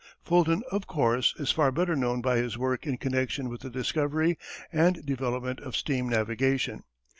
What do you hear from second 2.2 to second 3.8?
by his work in connection with the